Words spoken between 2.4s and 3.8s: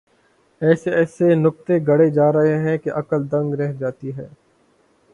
ہیں کہ عقل دنگ رہ